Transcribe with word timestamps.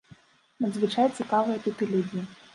Надзвычай 0.65 1.11
цікавыя 1.21 1.63
тут 1.69 1.77
і 1.87 1.91
людзі. 1.95 2.27